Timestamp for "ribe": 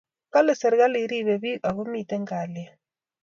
1.11-1.35